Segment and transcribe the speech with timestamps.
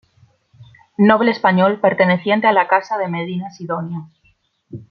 [0.97, 4.09] Noble español perteneciente a la Casa de Medina Sidonia.